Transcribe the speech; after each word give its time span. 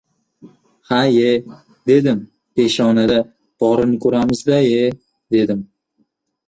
Ha-ye, 0.91 1.27
dedim, 1.91 2.25
peshonada 2.57 3.21
borini 3.61 4.03
ko‘ramizda-ye, 4.09 4.85
dedim. 5.39 5.67